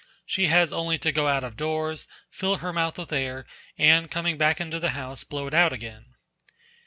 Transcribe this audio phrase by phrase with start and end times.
[0.25, 3.45] She has only to go out of doors, fill her mouth with air,
[3.77, 6.15] and coming back into the house blow it out again.